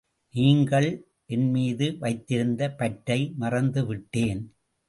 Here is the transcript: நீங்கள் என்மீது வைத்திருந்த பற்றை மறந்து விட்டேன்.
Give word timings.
நீங்கள் 0.35 0.87
என்மீது 1.25 1.97
வைத்திருந்த 1.99 2.71
பற்றை 2.71 3.19
மறந்து 3.37 3.85
விட்டேன். 3.85 4.41